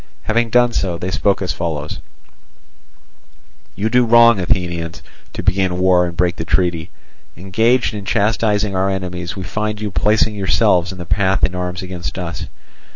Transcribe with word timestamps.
Having 0.23 0.49
done 0.49 0.73
so, 0.73 0.97
they 0.97 1.11
spoke 1.11 1.43
as 1.43 1.53
follows: 1.53 1.99
"You 3.75 3.87
do 3.87 4.03
wrong, 4.03 4.39
Athenians, 4.39 5.03
to 5.33 5.43
begin 5.43 5.77
war 5.77 6.07
and 6.07 6.17
break 6.17 6.37
the 6.37 6.43
treaty. 6.43 6.89
Engaged 7.37 7.93
in 7.93 8.03
chastising 8.03 8.75
our 8.75 8.89
enemies, 8.89 9.35
we 9.35 9.43
find 9.43 9.79
you 9.79 9.91
placing 9.91 10.33
yourselves 10.33 10.91
in 10.91 10.97
our 10.97 11.05
path 11.05 11.43
in 11.43 11.53
arms 11.53 11.83
against 11.83 12.17
us. 12.17 12.47